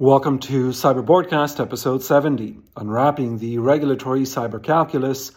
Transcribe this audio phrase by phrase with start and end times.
[0.00, 5.30] Welcome to CyberBoardCast episode 70, unwrapping the regulatory cyber calculus.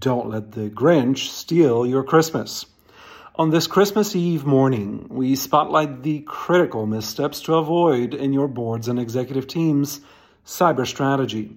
[0.00, 2.66] Don't let the Grinch steal your Christmas.
[3.36, 8.88] On this Christmas Eve morning, we spotlight the critical missteps to avoid in your boards
[8.88, 10.00] and executive teams'
[10.44, 11.56] cyber strategy.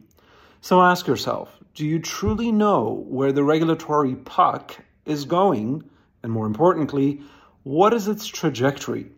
[0.62, 4.78] So ask yourself, do you truly know where the regulatory puck
[5.08, 5.90] is going?
[6.22, 7.24] And more importantly,
[7.64, 9.10] what is its trajectory?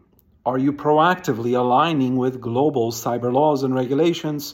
[0.45, 4.53] Are you proactively aligning with global cyber laws and regulations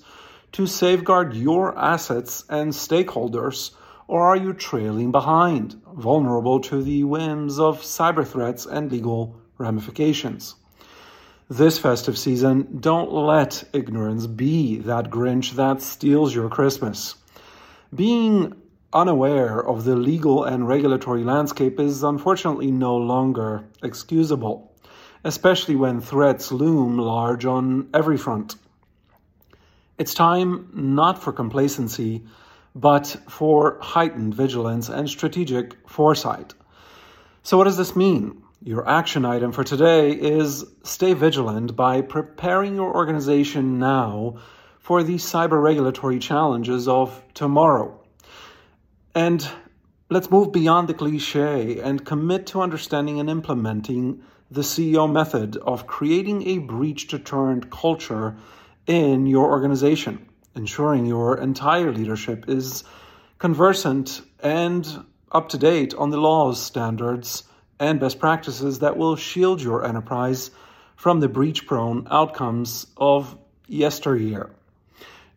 [0.54, 3.72] to safeguard your assets and stakeholders,
[4.08, 10.56] or are you trailing behind, vulnerable to the whims of cyber threats and legal ramifications?
[11.50, 17.16] This festive season, don't let ignorance be that Grinch that steals your Christmas.
[17.94, 18.54] Being
[18.94, 24.71] unaware of the legal and regulatory landscape is unfortunately no longer excusable
[25.24, 28.56] especially when threats loom large on every front.
[29.98, 32.24] It's time not for complacency,
[32.74, 36.54] but for heightened vigilance and strategic foresight.
[37.44, 38.42] So, what does this mean?
[38.64, 44.38] Your action item for today is stay vigilant by preparing your organization now
[44.80, 48.00] for the cyber regulatory challenges of tomorrow.
[49.16, 49.48] And
[50.10, 55.88] let's move beyond the cliche and commit to understanding and implementing the CEO method of
[55.88, 58.36] creating a breach deterrent culture
[58.86, 62.84] in your organization, ensuring your entire leadership is
[63.40, 67.44] conversant and up to date on the laws, standards,
[67.80, 70.52] and best practices that will shield your enterprise
[70.98, 74.52] from the breach prone outcomes of yesteryear.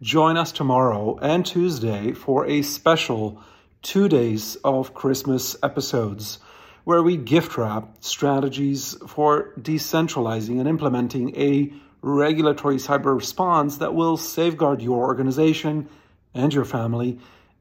[0.03, 3.41] Join us tomorrow and Tuesday for a special
[3.81, 6.41] two days of Christmas episodes
[6.85, 14.17] where we gift wrap strategies for decentralizing and implementing a regulatory cyber response that will
[14.19, 15.89] safeguard your organization
[16.35, 17.19] and your family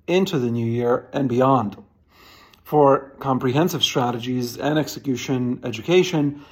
[0.07, 1.77] into the new year and beyond.
[2.63, 6.44] For comprehensive strategies and execution education,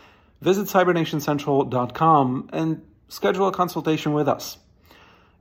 [0.41, 4.57] visit cybernationcentral.com and schedule a consultation with us.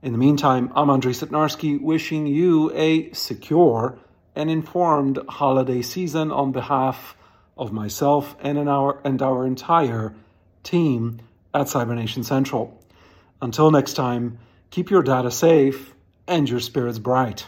[0.01, 3.99] In the meantime, I'm Andrei Sitnarski wishing you a secure
[4.35, 7.15] and informed holiday season on behalf
[7.57, 10.13] of myself and our and our entire
[10.63, 11.19] team
[11.53, 12.81] at Cybernation Central.
[13.41, 14.39] Until next time,
[14.69, 15.93] keep your data safe
[16.27, 17.45] and your spirits bright.